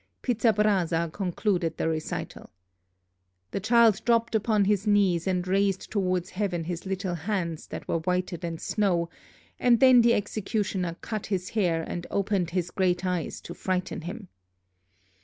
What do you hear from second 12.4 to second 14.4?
his great eyes to frighten him."